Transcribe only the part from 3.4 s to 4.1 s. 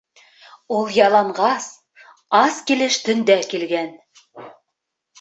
килгән.